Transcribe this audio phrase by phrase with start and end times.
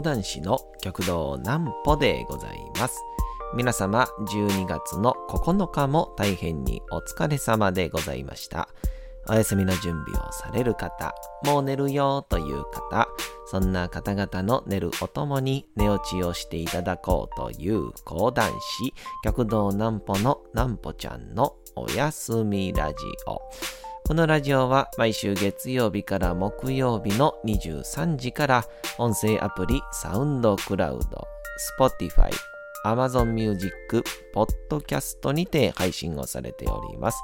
[0.00, 3.02] 講談師の極道南歩でございます。
[3.54, 8.70] 皆様、12月の9日も大変にお疲れ様でございました。
[9.28, 11.14] お休みの準備をされる方、
[11.44, 13.08] もう寝るよという方、
[13.44, 18.48] そんな方々の寝るおともに寝落ちをしていただこうという講談
[18.78, 22.94] 師、極道南歩の南歩ちゃんのおやすみラジ
[23.26, 23.38] オ。
[24.10, 28.64] このラジオは毎週月曜日から木曜日の23時から
[28.98, 31.28] 音声アプリサウンドクラウド、
[31.78, 32.28] Spotify、
[32.84, 37.18] Amazon Music、Podcast にて配信をされております。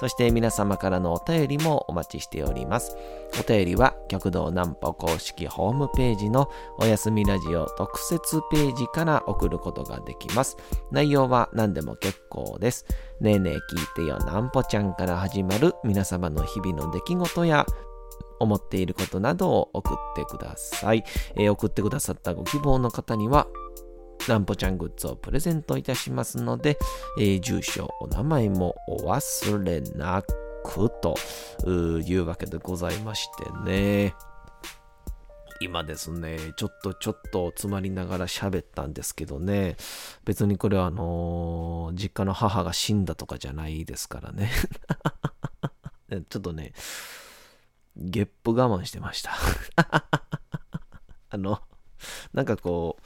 [0.00, 2.96] そして皆様からのお便りもお待ちしております。
[3.38, 10.56] お便りは極道南歩公式ホームページのおやすみラジオ特設ページから送ることができます。
[10.90, 12.86] 内容は何でも結構です。
[13.20, 13.60] ねえねえ聞い
[13.94, 17.66] てよ南歩ちゃんから始まる皆様の日々の出来事や
[18.40, 21.04] 思っていることなどを送ってください。
[21.36, 23.46] えー送ってくださったご希望の方には
[24.28, 26.78] なんぽちゃんグッズをプレゼントいたしますので、
[27.18, 31.16] えー住所、お名前もお忘れなくと
[32.04, 34.14] いうわけでございましてね。
[35.60, 39.76] 今ですね、ちょっとちょっと詰まりながら喋ったんですけどね、
[40.24, 44.50] 別にこれはあのー実家の母が死んだとかじゃないですからね。
[46.28, 46.72] ちょっとね、
[47.96, 49.32] ゲップ我慢してました。
[51.30, 51.60] あの、
[52.32, 53.02] なんかこう、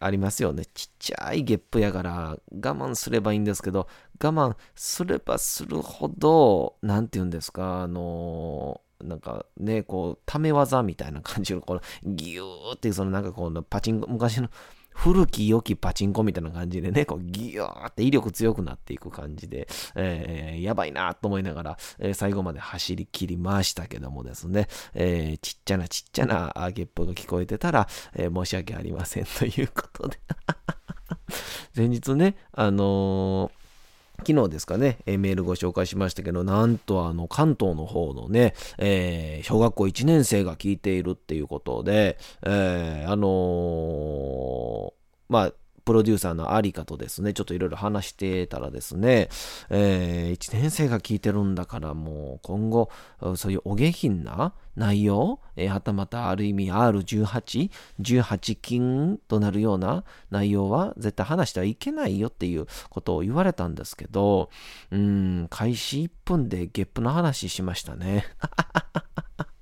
[0.00, 0.64] ありますよね。
[0.66, 3.88] ちっちゃいゲップやから我慢すればいいんですけど、
[4.22, 14.48] 我慢すればするほど、なんて言うんですか、あのなんかね、こう、ため技みたいな感じの、この、ギューって、そのなんかこのパチンコ、昔の
[14.94, 30.18] 古き良きパチンコみたいな感じでね、こう、ギューって威力強くなっていく感じで、えーやばいなと思いながら、えー最後まで走り切りましたけどもですね、えーちっちゃなちっちゃなあゲップが聞こえてたら、えー申し訳ありませんということで。
[31.76, 33.63] 前日ね、あのー
[34.26, 44.92] 昨日ですかね、えメールご紹介しましたけど、なんとあの関東の方のね、えー小学校1年生が聞いているっていうことで、えーあのー
[45.28, 45.52] まあ、
[45.84, 49.28] プロデューサーのアリカとですね、ちょっといろいろ話してたらですね、
[49.70, 52.90] え1年生が聞いてるんだからもう今後、
[53.36, 64.50] そういうお下品な内容、えーはたまたある意味 R18、18禁となるような内容は絶対話してはいけないよっていうことを言われたんですけど、
[64.90, 68.24] うん、開始1分でゲップの話しましたね。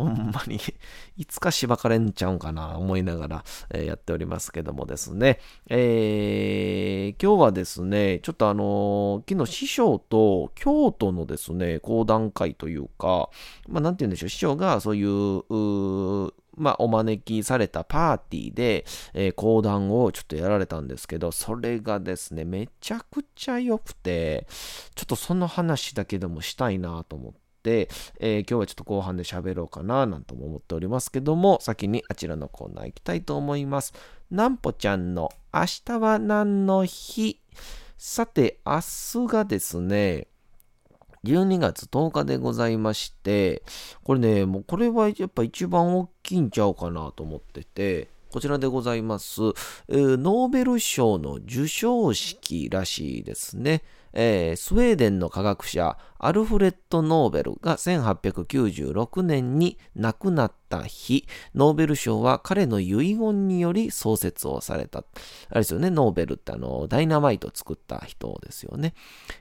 [0.00, 0.58] ほんまに、
[1.16, 5.38] いつかしばかれんちゃうんかな、思いながら、えーやっておりますけどもですね。
[5.68, 13.28] えー今日はですね、ちょっとあのー昨日師匠と京都のですね、講談会というか、
[13.68, 15.38] まあ、なんて言うんでしょう、師匠がそういう、
[16.28, 18.84] うまあ、お招きされたパーティーで、
[19.14, 24.46] えー講談をちょっとやられたんですけど、それがですね、めちゃくちゃ良くて、
[24.94, 33.92] ちょっとその話だけでもしたいなと思って、えー今日はちょっと後半で喋ろうかななんとも思っておりますけども、先にあちらのコーナー行きたいと思います。
[34.30, 37.40] なんぽちゃんの明日は何の日？
[37.98, 38.80] さて、明
[39.26, 40.28] 日がですね、
[41.24, 43.62] 12月10日でございまして、
[44.04, 49.42] これね、もうこれはやっぱ一番大きいんちゃうかなと思ってて、こちらでございます、
[49.88, 53.82] えーノーベル賞の授賞式らしいですね。
[54.12, 65.00] えースウェーデンの科学者アルフレッド・ノーベルが1896年に亡くなった日、ノーベル賞は彼の遺言により創設をされた。
[65.00, 68.94] あれですよね、ノーベルってあの、ダイナマイト作った人ですよね。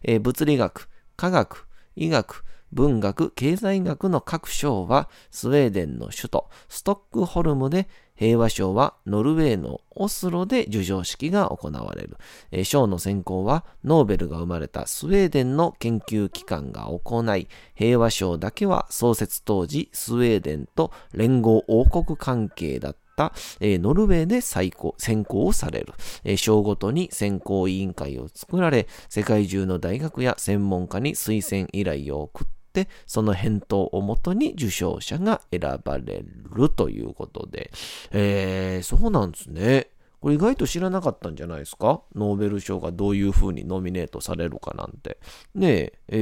[0.03, 12.17] えー物理学、科学、医学、文学、経済学の各賞はスウェーデンの首都ストックホルムで平和賞はノルウェーのオスロで授賞式が行われる。
[12.51, 23.31] えー賞の選考はノーベルが生まれたスウェーデンの研究機関が行い、平和賞だけは創設当時スウェーデンと連合王国関係だった
[23.61, 25.93] ノルウェーで最高選考をされる。
[26.25, 32.58] えー賞ごとに選考委員会を作られ、世界中の大学や専門家に推薦依頼を送って、
[33.05, 36.23] その返答をもとに受賞者が選ばれ
[36.53, 37.71] るということで。
[38.11, 39.89] えー、そうなんですね。
[40.19, 42.01] これ意外と知らなかったんじゃないですか？
[42.15, 45.17] ノーベル賞がどういう風にノミネートされるかなんて。
[45.55, 46.17] ねえ、え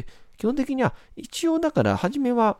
[0.00, 0.06] ー
[0.36, 2.56] 基本的には、一応だから、初めは、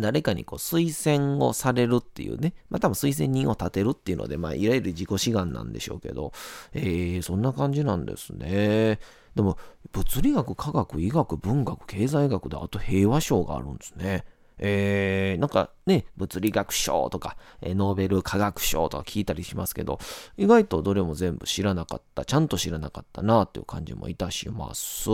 [0.00, 6.32] 誰かにこう推薦をされるっていうね、まあ多分推薦人を立てるっていうので、まあいわゆる自己志願なんでしょうけど、
[6.72, 9.00] えー、そんな感じなんですね。
[9.38, 9.56] でも、
[9.92, 14.24] 物理学、科学、医学、文学、経済学で、あと平和賞があるんですね。
[14.58, 19.98] えー、なんかね、物理学賞とか、えノーベル化学賞とか聞いたりしますけど、
[20.36, 25.08] 意外とどれも全部知らなかった、ちゃんと知らなかったなっていう感じもいたします。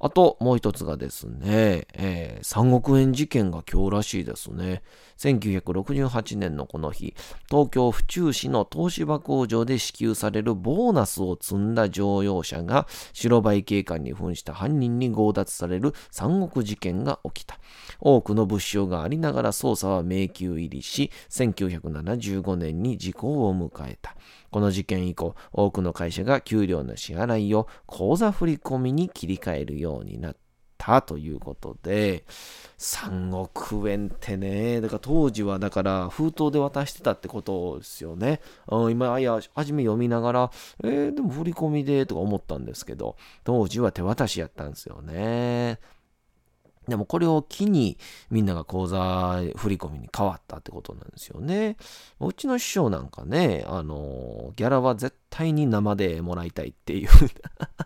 [0.00, 4.82] あと、もう一つがですね、えー、3億円事件が今日らしいですね。
[5.18, 7.14] 1968年のこの日、
[7.48, 17.58] 東京府中市の東芝工場で支給されるボーナスを積んだ乗用車が白バイ警官に扮した犯人に強奪される三億事件が起きた。
[18.00, 24.16] 多くの物証がありながら捜査は迷宮入りし、1975年に時効を迎えた。
[24.50, 30.40] この事件以降、多くの会社が給料の支払いを口座振込に切り替えるようになった。
[30.78, 32.24] たということで、
[32.78, 38.40] 3億円ってね、だから当時はだから封筒で渡してたってことですよね。
[38.68, 40.50] うん、今、いや、初め読みながら、
[40.84, 45.80] えー、でも振り込みでとか思ったんですけど、当時は手渡しやったんですよね。
[46.88, 47.98] でもこれを機に
[48.30, 51.76] みんなが口座振り込みに変わったってことなんですよね。
[52.18, 57.08] うちの師匠なんかね、あの、ギャラは絶対に生でもらいたいっていう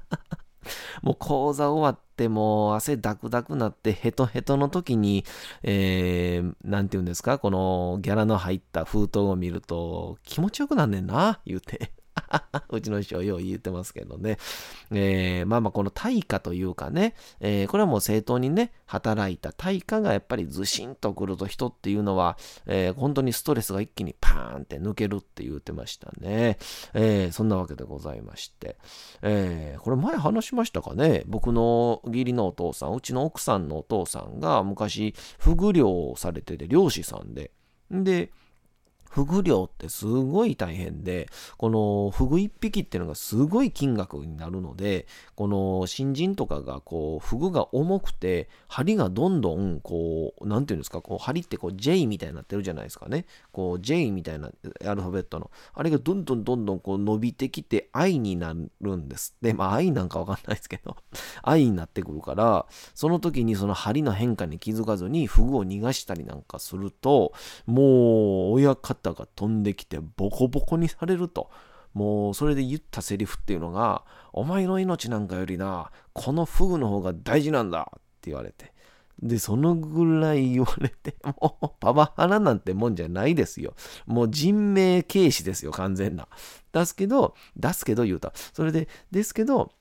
[1.02, 5.24] もう講座終わっても汗ダクダクなってヘトヘトの時に、
[5.64, 11.92] えー、なんて言うんですか、このギャラの入った封筒を見ると気持ちよくなんねんな、言うて。
[12.70, 14.38] うちの師匠よう言ってますけどね。
[14.90, 26.58] えー、まあまあこの対価というかね、えー、これはもう正当にね、働いた対価がやっぱりずしんとくると人っていうのは、えー、本当にストレスが一気にパーンって抜けるって言ってましたね。
[26.94, 28.76] えー、そんなわけでございまして。
[29.22, 31.24] えー、これ前話しましたかね。
[31.26, 37.50] 僕の義理のお父さん、うちの奥さんのお父さんが昔、フグ漁をされてて漁師さんで。
[37.90, 38.30] で、
[39.12, 41.28] フグ漁ってすごい大変で、
[41.58, 53.26] このフグ一匹っていうのがすごい金額になるので、この新人とかがこう、フグが重くて、針がどんどんこう、なんていうんですか、こう、針ってこう J みたいになってるじゃないですかね。
[53.52, 54.50] こう J みたいな
[54.86, 55.50] アルファベットの。
[55.74, 59.36] あれがどんどんどんどんこう伸びてきて I になるんです。
[59.42, 60.96] で、まあ I なんかわかんないですけど、
[61.42, 67.34] I になってくるから、その時にその針の変化に気づかずにフグを逃がしたりなんかすると、
[67.66, 71.50] もう親方タが飛んできてボコボコにされると。
[71.94, 78.72] もうそれで言ったセリフっていうのが、お前の命なんかよりな、このフグの方が大事なんだって言われて。
[79.22, 83.74] で、そのぐらい言われて、もうパワハラなんてもんじゃないですよ。
[84.06, 86.28] もう人命軽視ですよ、完全な。
[86.72, 88.32] 出すけど、出すけど言うた。
[88.52, 89.72] それで、ですけど、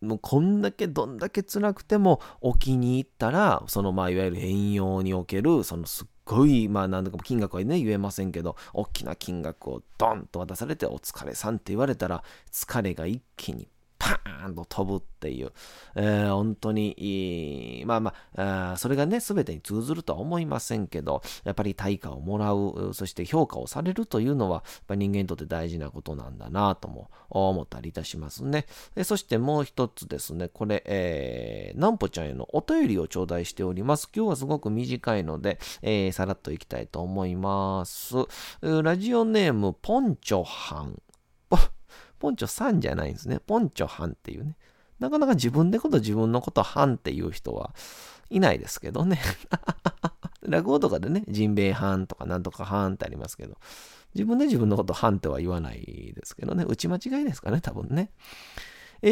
[0.00, 13.68] もうこんだけどんだけ辛くても置きに行ったら、そのまあいわゆる変容における、そのすっごい、まあなんだか金額はね言えませんけど、大きな金額をドンと渡されてお疲れさんって言われたら、疲れが一気に
[14.06, 15.52] パーンと飛ぶっていう、
[15.96, 28.66] えー、本当に、まあまあそれがね、全てに通ずるとは思いませんけど、やっぱり対価をもらう、そして評価をされるというのは、人間にとって大事なことなんだなとも思ったりいたしますね。
[29.02, 34.08] そしてもう一つですね、これ、えー、なんぽちゃんへのお便りを頂戴しております。
[34.14, 38.14] 今日はすごく短いので、えー、さらっといきたいと思います。
[38.60, 41.02] ラジオネーム、ポンチョハン。
[42.18, 43.40] ポンチョさんじゃないんですね。
[43.46, 44.56] ポンチョハンっていうね。
[44.98, 47.74] なかなか自分でこと自分のことハンっていう人は
[48.30, 49.20] いないですけどね。
[50.42, 53.58] 落語とかでね、ジンベイハンとかなんとかハンってありますけど、
[54.14, 56.64] 自分で自分のことハンっては言わないですけどね。
[56.66, 58.10] 打ち間違いですかね、多分ね。
[59.02, 59.10] え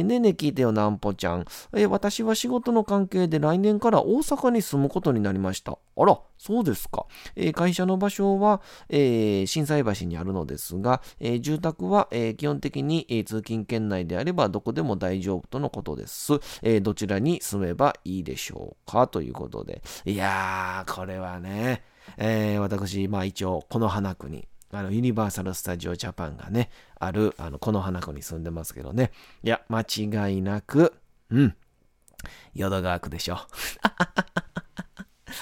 [0.00, 1.44] ー、ねね聞いてよ、なんぽちゃん。
[1.74, 5.78] えー、私は仕事の関係で来年から大阪に住むことになりました。
[5.98, 7.06] あら、そうですか。
[7.34, 16.34] えー、会社の場所は、えー、震災橋にあるのですが、えー、住宅は、え基本的に、え通勤圏内であればどこでも大丈夫とのことです。
[16.62, 19.06] えどちらに住めばいいでしょうか？
[19.08, 19.82] ということで。
[20.04, 21.82] いやー、これはね、
[22.18, 29.12] え私、まあ一応、この花区にあの、ユニバーサル・スタジオ・ジャパンがね、ある、あの、この花子に住んでますけどね。
[29.42, 30.94] いや、間違いなく、
[31.30, 31.56] うん、
[32.54, 33.38] 淀川区でしょ。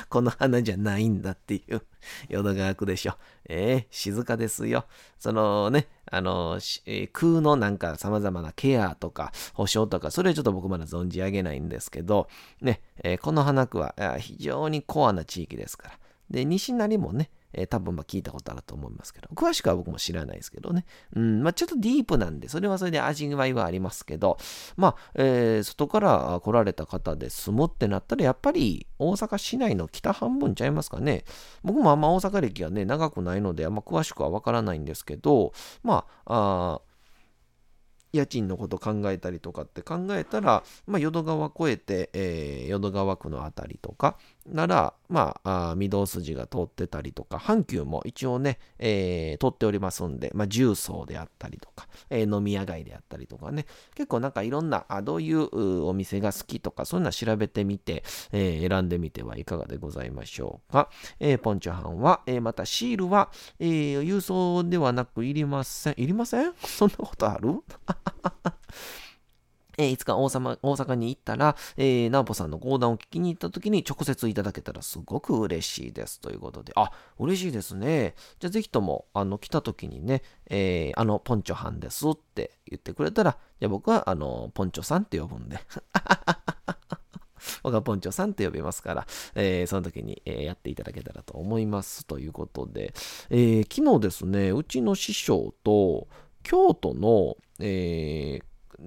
[0.09, 1.83] この花じゃないんだっていう
[2.29, 3.17] 淀川区でしょ。
[3.49, 4.87] えー、静かですよ。
[5.19, 12.29] そのね、あの、えー、空のなんか様々なケアとか保証とか、それはちょっと僕まだ存じ上げないんですけど、
[12.61, 15.99] ね、えー、この花区は非常にコアな地域ですから。
[16.31, 20.85] で、西成もね、えー、多分ま聞いたことあると思いますけど、詳しくは僕も知らないですけどね。
[21.15, 24.39] うん、まあちょっとディープなんで、それはそれで味わいはありますけど、
[24.77, 31.25] まあ、えー、外から来られた方で住むってなったら、やっぱり大阪市内の北半分ちゃいますかね。
[31.63, 36.95] 僕もあんま大阪歴がね、長くないので、あんま詳しくはわからないんですけど、まあ、あ
[38.15, 60.91] 家賃のこと考えたりとかって考えたら、まあ、淀川越えて、えー、淀川区の辺りとか、なら、まあ、御堂筋が通ってたりとか、阪急も一応ね、えー、通っておりますんで、まあ、重曹であったりとか、えー、飲み屋街であったりとかね、結構なんかいろんな、あどういうお店が好きとか、そういうのは調べてみて、えー、選んでみてはいかがでございましょうか。
[61.21, 65.95] えー、ポンチョハンは、えー、またシールは、えー、郵送ではなくいりません。
[65.97, 66.53] いりません？
[66.61, 67.61] そんなことある？
[69.79, 76.21] えー、いつか大阪大阪に行ったら、えー、ナオポさんの講談を聞きに行った時に直接いただけたらすごく嬉しいです。
[76.21, 78.15] ということで、あ、嬉しいですね。
[78.39, 85.59] じゃあぜひとも、あの、来た時にね、えー、あの、ポンチョハンですって言ってくれたら、じゃあ僕は、あの、ポンチョさんって呼ぶんで。
[87.63, 92.07] 僕はポンチョさんって呼びますから、えー、その時に、えー、やっていただけたらと思います。
[92.07, 92.95] ということで、
[93.31, 96.09] えー、昨日ですね、うちの師匠と
[96.43, 98.45] 京都の、えー、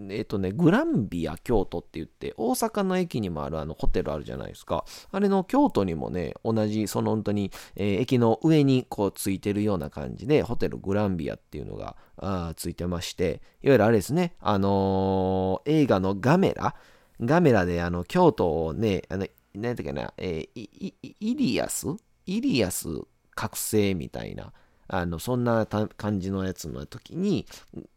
[0.10, 4.86] えっ、とね、グランビア京都って言って、大阪の駅にもあるあのホテルあるじゃないですか。
[5.12, 16.75] あれの京都にもね、同じ、その本当に、えー、駅の上にこうついてるような感じで、ホテルグランビアっていうのがあついてまして、いわゆるあれですね、あのー、映画のガメラ、
[17.22, 21.88] ガメラであの京都をね、あの、何だっけな、えー、イリアス？
[22.25, 22.88] イリアス
[23.34, 24.51] 覚醒みたいな、
[24.88, 27.46] あの、そんな感じのやつの時に、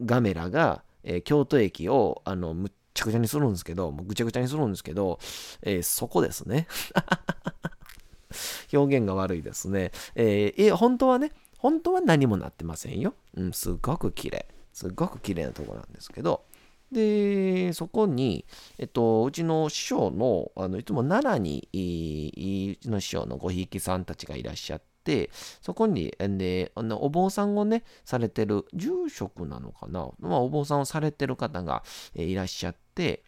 [0.00, 5.19] ガメラが、えー、京都駅を、あの、むっちゃくちゃにするんですけど、ぐちゃぐちゃにするんですけど、
[5.62, 6.66] えー、そこですね。
[8.73, 9.90] 表現が悪いですね。
[10.14, 13.14] えー、本当はね、本当は何もなってませんよ。
[13.35, 14.47] うん、すごく綺麗。
[14.73, 16.45] すごく綺麗なとこなんですけど、
[16.92, 18.45] で、そこに、
[18.78, 24.89] えっと、うちの師匠の、あのいつも奈良に、うちの師匠のごひいきさんたちがいらっしゃって、
[25.61, 31.83] そこに、ね、あのお坊さんをね、されてる、住職なのかな、まあ、お坊さんをされてる方が、
[32.14, 33.25] えいらっしゃって、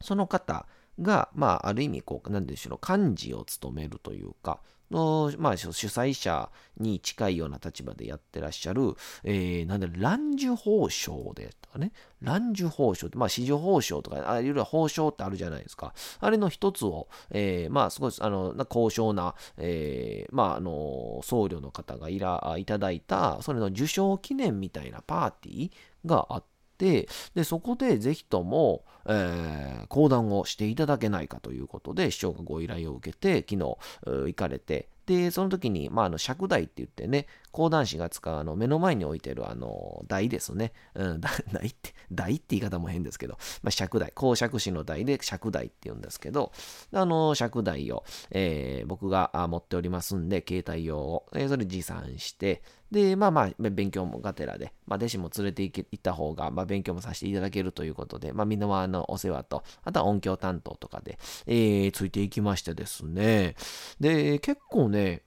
[0.00, 0.66] その方
[1.00, 8.94] が、まあ、ある意味、こう、なんでしょう、幹事を務めるというか、の、まあ、主催者に近いような立場でやってらっしゃる、
[9.24, 15.94] えー、なんで、乱樹法賞でとかね、乱樹法賞って、まあ、市場法賞とか、あいろいろ法賞ってあるじゃないですか。
[16.20, 25.72] あれの一つを、えー、まあ、すごい、あの、高尚な、えー、まあ、あの、僧侶の方がいら、いただいた、それの受賞記念みたいなパーティー
[26.06, 26.44] があっ
[26.80, 40.72] て、で、そこでぜひとも、えー、講談をしていただけないかということで、市長がご依頼を受けて、昨日行かれて、で、その時に、まあ、あの、尺台って言ってね、講談師が使う、あの、目の前に置いてる、あの、台ですね。
[40.94, 41.20] うん、
[41.52, 46.52] 台って、台って言い方も変ですけど、まあ、尺台、公尺子の台で尺台って言うんですけど、
[46.92, 63.54] あの、尺台を、えー、僕が持っておりますんで、携帯用を、えー、それ持参して、で、まあまあ、勉強もがてらで、まあ、弟子も連れて行った方が、まあ、勉強もさせていただけるということで、まあ、みんなは、あの、お世話と、あとは音響担当とかで、えー、ついていきましてですね。
[64.00, 65.22] で、結構ね、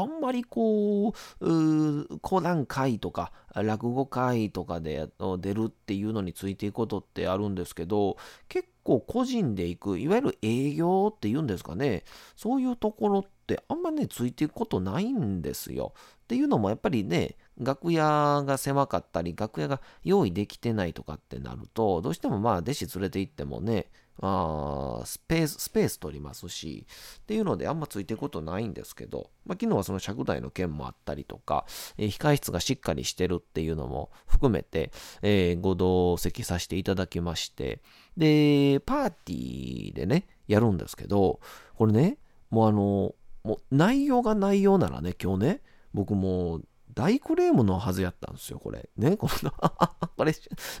[0.00, 1.46] あんまりこう、
[2.00, 8.16] う講談会とか、落語会とかで出るっていうのについていくことってあるんですけど、
[8.48, 12.04] 結構個人で行く、いわゆる営業っていうんですかね、
[12.36, 15.94] そういうところってあんまね、ついていくことないんですよ。
[16.24, 23.86] っていうのもやっぱりね、楽屋が狭かったり、楽屋が用意できてないとかってなると、どうしてもまあ弟子連れて行ってもね、
[24.20, 26.86] あスペース、スペース取りますし、
[27.18, 31.66] っていうのであんまついていくことないんですけど、まあ、昨日はその尺台の件もあったりとか、
[31.98, 34.90] えー、控室がしっかりしてるっていうのも含めて、
[35.22, 37.82] えー、ご同席させていただきまして、
[38.16, 41.40] で、パーティーでね、やるんですけど、
[41.74, 42.18] これね、
[42.50, 45.60] もうあの、もう内容が内容ならね、今日ね、
[45.92, 46.60] 僕も
[46.96, 48.88] 大クレームのはずやったんですよ、これ。
[48.96, 49.52] ね、この
[50.16, 50.32] これ、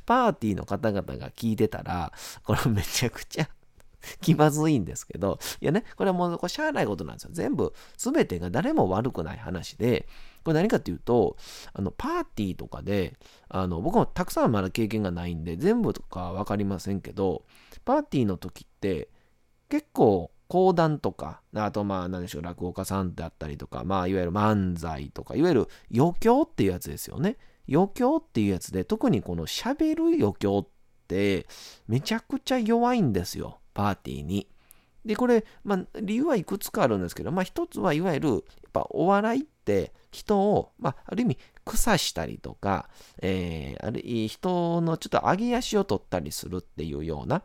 [0.06, 2.10] パーティーの方々が聞いてたら、
[2.42, 3.48] これめちゃくちゃ
[4.22, 7.30] 気まずいんですけど、いやね、これはもうこれしゃあないことなんですよ。
[7.32, 10.08] 全部、すべてが誰も悪くない話で、
[10.42, 11.36] これ何かっていうと、
[11.74, 13.18] あの、パーティーとかで、
[13.48, 17.44] あの、僕もたくさんまだ経験がないんで、全部とかわかりませんけど、
[17.84, 19.10] パーティーの時って、
[19.68, 27.36] 結構、講談とか、あとまあ何でしょう、落語家さんであったりとか、まあいわゆる漫才とか、いわゆる余興っていうやつですよね。
[27.68, 30.68] 余興っていうやつで、特にこの喋る余興っ
[31.08, 31.46] て
[31.88, 34.48] めちゃくちゃ弱いんですよ、パーティーに。
[35.04, 38.40] で、これ、まあ理由はいくつかあるんですけど、まあ一つはいわゆる、やっ
[38.72, 42.88] ぱお笑いって人を、まあある意味、草したりとか、
[43.20, 47.42] えー、ある人のちょっと上げ足を取ったりするっていうような、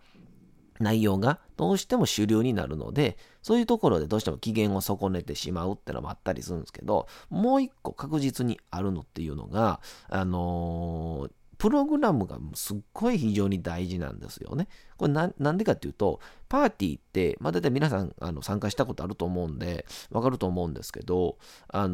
[0.81, 14.67] 内容がどうしても主流になるので、そういうところでどうしても機嫌を損ねてしまうってのもあったりするんですけど、もう一個確実にあるのっていうのが、あのー、プログラムがすっごい非常に大事なんですよね。
[14.97, 21.37] これなんでかっていうと、パーティーって、まあ大体皆さんあの参加したことあると思うんで、わかると思うんですけど、
[21.67, 21.93] あの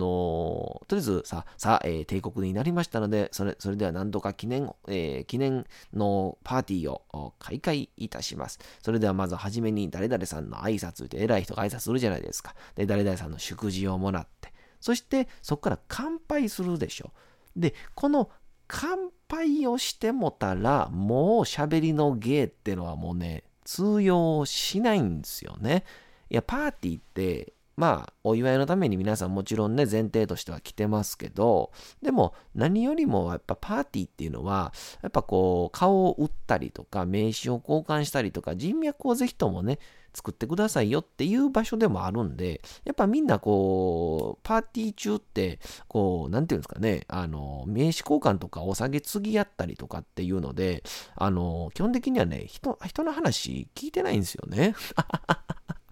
[0.88, 8.60] とりあえずさ、さ、えー、帝国になりましたので、それそれでは何度か記念、えー、記念のパーティーを開会いたします。
[8.82, 12.56] それではまずはじめに誰々さんの挨拶って偉い人が挨拶するじゃないですか。
[12.76, 17.12] で、誰々さんの祝辞をもらって、そしてそこから乾杯するでしょ。
[17.58, 18.30] で、この
[18.68, 25.84] 乾杯をしてもたら、もう喋りの芸ってのはもうね、通用しないんですよね。
[26.30, 31.72] いや、パーティーって、まあ、お祝いのために皆さんもちろんね、前提としては来てますけど、
[32.02, 39.78] でも何よりもやっぱパーティーっていうのは、やっぱこう、顔を打ったりとか、名刺を交換したりとか、人脈をぜひともね、
[40.14, 50.84] 作ってくださいよっていう場所でもあるんで、やっぱみんなこう、パーティー中って、こう、なんていうんですかね、あの、名刺交換とかお下げ継ぎ合ったりとかっていうので、
[51.16, 54.76] あの、基本的にはね、人、人の話聞いてないんですよね。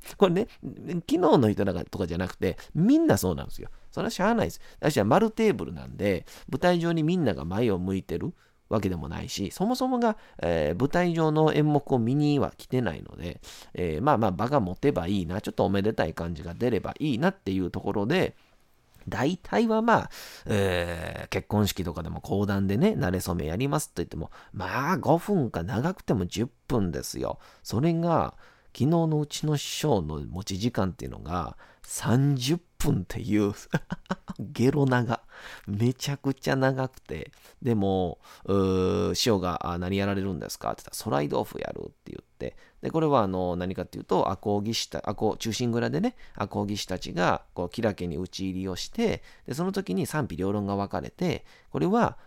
[0.17, 3.69] これね、昨日の人とかじゃなくて、みんなそうなんですよ。
[3.91, 4.61] それはしゃあないです。
[4.79, 8.33] 私は丸テーブルなんで、舞台上にみんなが前を向いてる。
[8.69, 13.41] わけでもないし、そもそもが、えー、舞台上の演目を見には来てないので、
[13.73, 18.35] えー、まあまあ場が持てばいいな、ちょっとおめでたい感じが出ればいいなっていうところで、
[19.07, 20.09] 大体はまあ、
[20.47, 27.39] えー、結婚式とかでも講談でね、慣れ初めやりますと言っても、まあ5分か長くても10分ですよ。
[27.61, 28.33] それが、
[28.75, 32.59] 昨日のうちの師匠の持ち時間っていうのが30
[32.91, 33.53] 分っていう
[34.39, 35.21] ゲロ長。
[35.67, 38.19] めちゃくちゃ長くて、でも、
[39.13, 40.71] 師匠が何やられるんですか？
[40.71, 52.17] って言ったら、ソライドオフやるって言って、で、これはあの何かっていうと、赤穂義士た、赤穂、中心蔵でね、赤穂義士たちが、こう、キラ家に討ち入りをして、で、その時に賛否両論が分かれて、これは、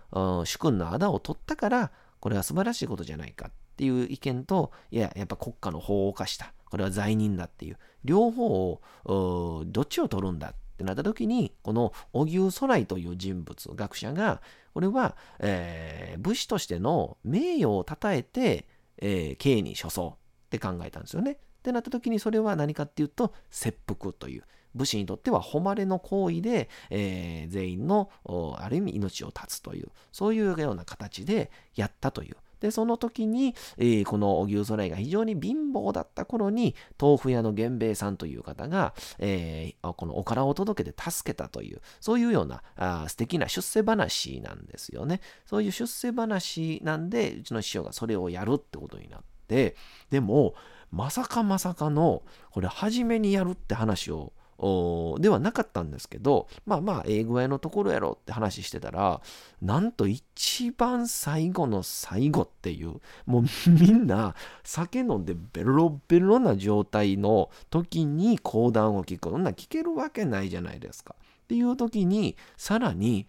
[0.44, 6.52] 主君の仇を取ったから、これは素晴らしいことじゃないかっていう意見と、いや、やっぱ国家の法を犯した。
[6.70, 8.72] これは罪人だっていう、両方
[9.04, 14.40] を、どっちを取るんだってなった時に、この荻生空という人物、学者が、
[14.74, 18.66] これは、えー、武士としての名誉をたたえて、
[18.98, 20.14] えー、刑に処そうっ
[20.50, 21.32] て考えたんですよね。
[21.32, 24.44] ってなった時にそれは何かっていうと切腹という。
[24.74, 28.10] 武士にとっては誉れの行為で、えー、全員の
[28.58, 29.88] ある意味命を絶つという。
[30.12, 32.36] そういうような形でやったという。
[32.60, 44.04] で、その時に、えー、この荻生空が非常に貧乏だった頃に、豆腐屋の源兵衛さんという方が、えー、このおからを届けて助けたという、そういうようなあ素敵な出世話な
[44.52, 45.20] んですよね。
[45.46, 49.76] そういう出世話なんで、うちの師匠がそれをやるってことになって、
[50.10, 50.54] でも、
[50.90, 54.32] まさかまさかの、これ初めにやるって話を
[55.20, 59.20] ではなかったんですけど、まあまあ、ええ具合のところやろって話してたら、
[59.62, 69.30] なんと一番最後の最後っていう、もうみんな酒飲んでベロベロな状態の時に講談を聞く。
[69.30, 71.14] そんな聞けるわけないじゃないですか。
[71.44, 73.26] っていう時に、さらに、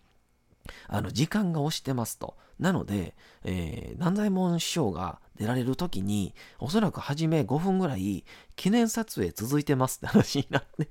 [0.87, 2.35] あの、時間が押してますと。
[2.59, 8.25] なので、えー、南左衛門師匠が出られる時に、おそらく初め5分ぐらい
[8.58, 10.89] 記念撮影続いてますって話になって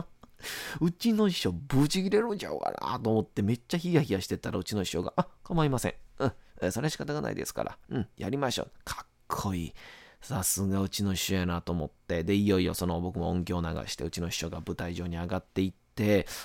[0.80, 5.94] うちの師匠ブチ切れるんちゃうかなと思ってめっちゃヒヤヒヤしてたらうちの師匠が、あ、構いません。
[6.18, 7.78] うん、それ仕方がないですから。
[7.90, 8.70] うん、やりましょう。
[8.84, 9.74] かっこいい。
[10.22, 15.81] さすがうちの師匠やなと思って、で、いよいよその僕も音響を流して、うちの師匠が舞台上に上がっていって、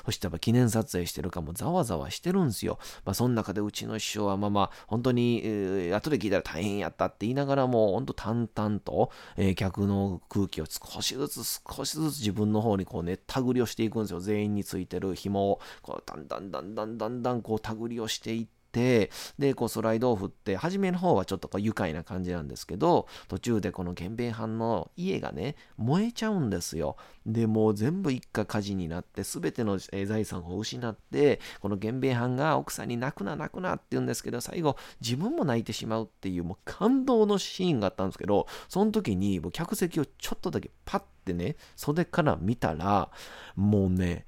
[0.05, 2.79] そしたら記念撮影してるかもざわざわしてるんですよ。
[3.05, 14.19] まあ、その中でうちの師匠はまあまあ、本当に、えー、後で聞いたら大変やったって言いながらも、本当淡々と、えー、客の空気を少しずつ少しずつ自分の方にこうね、手繰りをしていくんですよ。
[14.19, 19.09] 全員についてる紐を、こう、だんだんだんだんだんだんこう手繰りをしていって、て、
[19.39, 26.95] で、こうスライドオフって、初めの方はちょっとこう愉快な感じなんですけど、途中でこの源兵衛藩の家がね、燃えちゃうんですよ。
[27.25, 43.09] で、もう全部一家火事になって、すべての財産を失って、この源兵衛藩が奥さんに泣くな泣くなって言うんですけど、最後、自分も泣いてしまうっていう、もう感動のシーンがあったんですけど、その時に、もう客席をちょっとだけパッてね、袖から見たら、
[43.55, 44.27] もうね、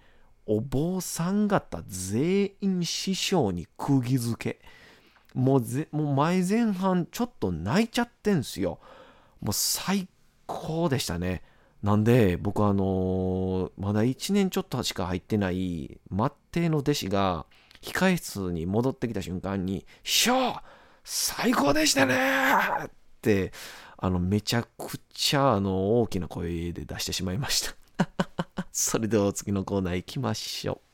[0.51, 4.59] お坊さん方全員師匠に釘付け。
[5.35, 8.79] もうぜもう前前半ちょっと泣いちゃってんすよ。
[9.41, 10.07] もう最
[10.47, 11.43] 高でしたね。
[11.83, 17.45] なんで僕あのー、まだ1年ちょっとしか入ってない末帝の弟子が
[17.83, 20.55] 控室に戻ってきた瞬間に「師匠
[21.03, 22.15] 最高でしたね!」
[22.85, 22.89] っ
[23.21, 23.53] て
[23.97, 27.75] あのめちゃくちゃあの大きな声で出してしまいました
[28.71, 30.89] それでは次のコーナー行きましょう。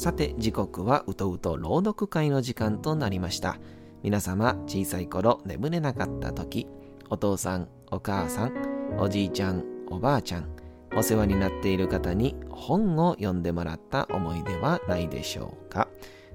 [0.00, 3.58] さて時刻はうとうと朗読会の時間となりました
[4.02, 6.66] 皆様小さい頃眠れなかった時
[7.10, 8.52] お父さんお母さん
[8.98, 10.48] おじいちゃんおばあちゃん
[10.96, 15.88] お世話になっている方に本を読んでもらった思い出はないでしょうか？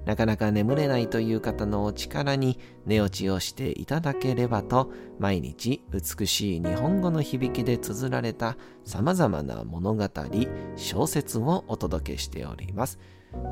[0.04, 10.08] なかなか眠れないという方のお力に寝落ちをしていただければと毎日美しい日本語の響きで綴られた様々な物語
[10.76, 12.98] 小説をお届けしております。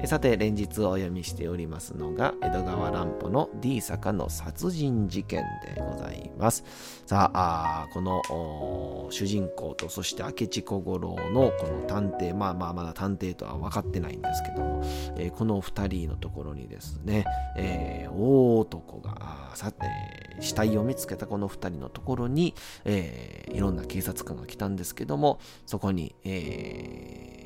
[0.07, 6.63] さて、連日お読みしておりますのが、江戸川乱歩の D 坂の殺人事件でございます。
[7.07, 14.83] さあ、この主人公と、そして明智小五郎のこの探偵、まあまあまだ探偵とは分かってないんですけども、
[15.17, 17.25] えー、この二人のところにですね、
[17.57, 27.44] えー、大男が、さえー、死体を見つけたこの二人のところに、えー、いろんな警察官が来たんですけども、そこに、えー、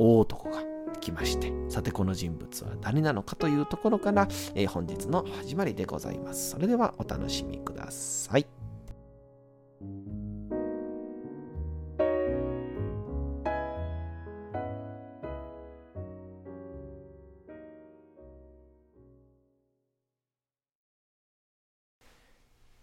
[0.00, 0.62] 大男が、
[0.98, 6.50] きまして、さてこの人物は誰なのかというところから、えー、本日の始まりでございます。
[6.50, 8.46] それではお楽しみください。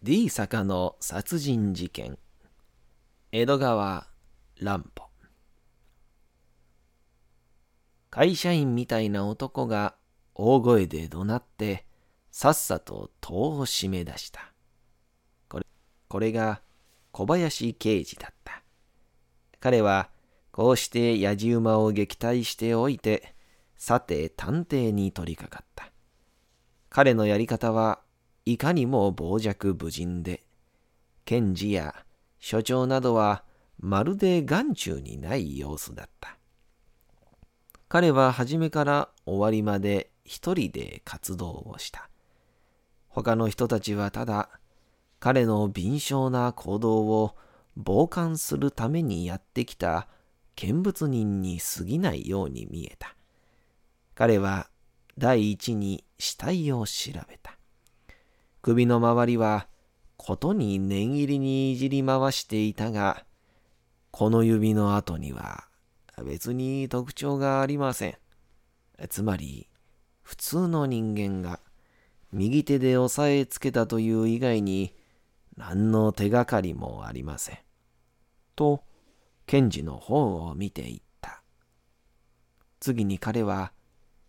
[0.04, 2.18] D 坂の殺人事件
[3.32, 4.08] 江戸川
[4.62, 5.08] 乱歩
[8.18, 9.94] 会社員みたいな男が
[10.34, 11.86] 大声で怒鳴って、
[12.32, 14.54] さっさと戸を閉め出した。
[15.48, 15.68] これ、
[16.08, 16.64] これが
[17.12, 18.64] 小林刑事だった。
[19.60, 20.10] 彼は
[20.52, 23.36] こうして野じ馬を撃退しておいて、
[23.76, 25.92] さて探偵に取り掛かった。
[26.90, 28.00] 彼のやり方は
[28.46, 30.44] いかにも傍若無人で、
[31.24, 31.94] 検事や
[32.40, 33.44] 所長などは
[33.78, 36.37] まるで眼中にない様子だった。
[37.90, 42.10] 彼は初めから終わりまで一人で活動をした。
[43.08, 44.50] 他の人たちはただ
[45.20, 47.36] 彼の敏捷な行動を
[47.76, 50.08] 傍観するためにやってきた
[50.56, 53.16] 見物人に過ぎないように見えた。
[54.16, 54.68] 彼は
[55.18, 57.58] 第一に死体を調べた。
[58.62, 59.68] 首の周りは
[60.18, 63.24] ことに念入りにいじり回していたが、
[64.12, 65.67] この指の後には
[66.24, 68.18] 別に特徴がありません。
[69.10, 69.70] つまり、
[70.22, 71.60] 普通の人間が
[72.32, 74.94] 右手で押さえつけたという以外に
[75.56, 77.58] 何の手がかりもありません。
[78.56, 78.84] と、
[79.46, 81.42] 検事の方を見ていった。
[82.80, 83.72] 次に彼は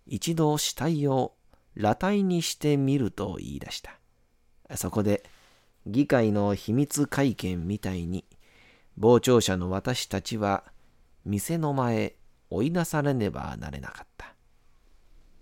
[0.06, 1.34] 一度死体を
[1.76, 3.98] 裸体にしてみると言い出した。
[4.76, 5.24] そこで
[5.86, 8.24] 議会の秘密会見みたいに
[9.00, 10.64] 傍聴者の私たちは
[11.28, 12.16] 店の前
[12.48, 14.34] 追い出されねばなれなかった。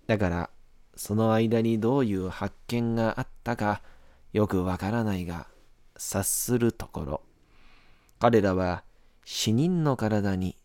[0.05, 0.49] だから、
[0.97, 3.81] その間にどういう発見があったか
[4.33, 5.47] よくわからないが、
[5.95, 7.21] 察するところ、
[8.19, 8.83] 彼らは
[9.23, 10.57] 死人の体に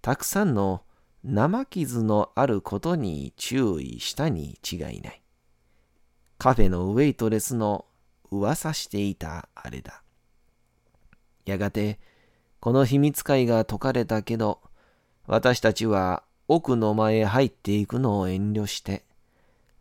[0.00, 0.82] たくさんの
[1.22, 5.22] 生傷のあることに注意したに違いない。
[6.38, 7.84] カフェのウェイトレスの
[8.30, 10.02] 噂していたあれだ。
[11.44, 12.00] やがて、
[12.64, 14.62] この秘密会が解かれたけど、
[15.26, 19.04] 私たちは奥の間へ入っていくのを遠慮して、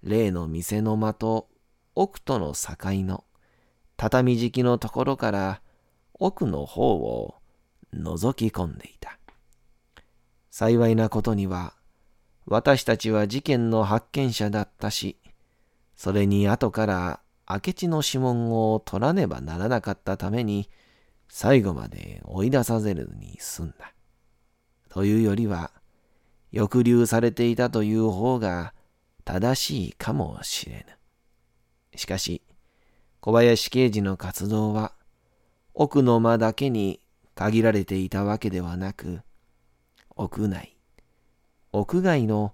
[0.04, 1.48] 例の店の間と
[1.96, 3.24] 奥との境の
[3.96, 5.62] 畳敷きのところから
[6.20, 7.36] 奥の方を
[7.96, 9.18] 覗き込んでいた。
[10.52, 11.76] 幸いなことには、
[12.46, 15.16] 私たちは事件の発見者だったし、
[15.96, 17.20] それに後から
[17.50, 20.70] 明智の指紋を取らねばならなかったために、
[21.36, 23.92] 最後まで追い出させるに済んだ。
[24.88, 25.72] というよりは、
[26.54, 28.76] 抑留されていたという方が
[29.26, 31.98] 正しいかもしれぬ。
[31.98, 32.44] しかし、
[33.20, 34.94] 小林刑事の活動は、
[35.74, 37.00] 奥の間だけに
[37.34, 39.22] 限られていたわけではなく、
[40.16, 40.78] 屋内、
[41.72, 42.54] 屋外の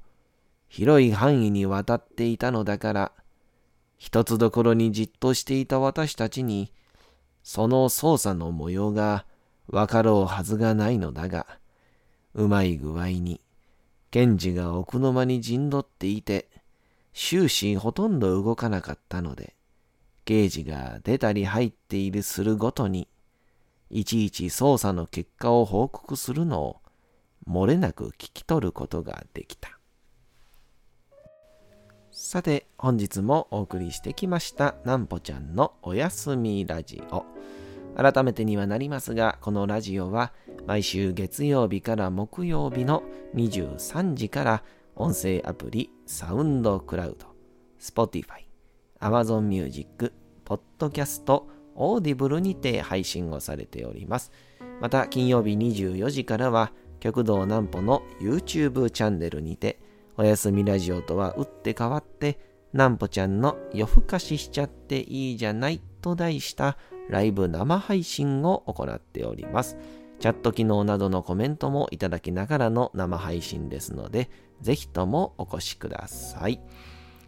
[0.69, 3.11] 広い範囲にわたっていたのだから、
[3.97, 6.71] 一つどころにじっとしていた私たちに
[7.43, 9.25] その操作の模様が
[9.67, 11.45] わかろうはずがないのだが、
[12.33, 13.41] うまい具合に、
[14.11, 16.49] 検事が奥の間に陣取っていて、
[17.13, 19.55] 終始ほとんど動かなかったので、
[20.25, 23.07] 刑事が出たり入っているするごとに、
[23.89, 26.81] いちいち捜査の結果を報告するのを
[27.47, 29.78] 漏れなく聞き取ることができた。
[32.21, 37.23] さて、本日もお送りしてきました、なんぽちゃんのおやすみラジオ。
[37.95, 40.33] 改めてにはなりますが、このラジオは
[40.67, 43.03] 毎週月曜日から木曜日の
[43.35, 44.63] 23時から
[44.97, 47.27] 音声アプリサウンドクラウド、
[47.79, 48.43] Spotify、
[48.99, 50.11] Amazon Music、
[50.43, 54.33] Podcast、Audible にて配信をされております。
[54.81, 59.79] また、金曜日24時からは、極道南歩の YouTube チャンネルにて、
[60.19, 62.39] おやすみラジオとは打って変わって、
[62.73, 66.77] 南歩ちゃんの夜更かししちゃっていいじゃないと題した
[67.09, 69.77] ライブ生配信を行っております。
[70.19, 74.29] チャット機能などのコメントもいただきながらの生配信ですので、
[74.59, 76.59] ぜひともお越しください。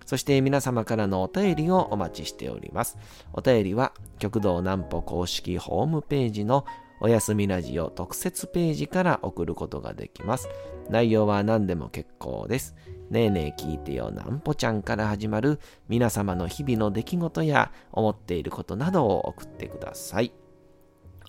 [0.06, 2.98] そして皆様からのお便りをお待ちしております。
[3.32, 6.66] お便りは、極道南歩公式ホームページの
[7.00, 10.50] おやすみラジオ特設ページから送ることができます。
[10.90, 12.76] 内容は何でも結構です。
[13.10, 20.34] ねえねえ聞いてよなんぽちゃんから始まる皆様の日々の出来事や思っていることなどを送ってください。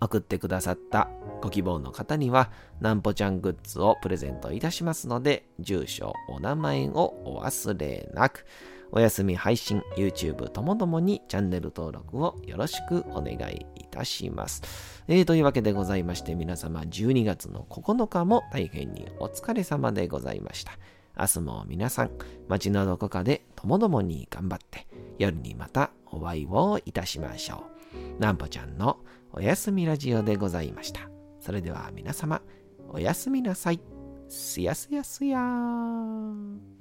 [0.00, 1.08] 送ってくださった
[1.40, 8.46] ご希望の方にはなんぽちゃんグッズをプレゼントいたしますので住所、お名前をお忘れなく。
[8.94, 14.91] お休み配信、YouTube ともどもにチャンネル登録をよろしくお願いいたします。
[15.14, 20.72] えー、というわけでございまして皆様12月の9日も大変にお疲れ様でございました。
[21.20, 22.11] 明日も皆さん、
[22.48, 24.87] 街のどこかでともどもに頑張って、
[25.18, 27.64] 夜にまたお会いをいたしましょ
[28.18, 28.22] う。
[28.22, 29.01] なんぽちゃんの
[29.35, 31.03] おやすみラジオでございました。
[31.40, 32.40] それでは皆様、
[32.88, 33.83] おやすみなさい。
[34.31, 36.71] すやすやすやー。